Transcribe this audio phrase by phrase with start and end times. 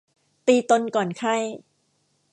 [0.47, 1.35] ตีตนก่อนไข้